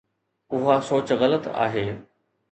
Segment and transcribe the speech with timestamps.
[0.53, 1.85] اها سوچ غلط آهي.